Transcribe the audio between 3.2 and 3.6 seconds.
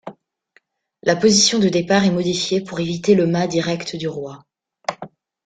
mat